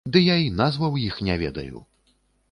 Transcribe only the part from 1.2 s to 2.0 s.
не ведаю.